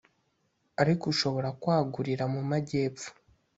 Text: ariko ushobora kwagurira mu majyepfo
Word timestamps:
ariko 0.81 1.03
ushobora 1.13 1.49
kwagurira 1.61 2.23
mu 2.33 2.41
majyepfo 2.49 3.09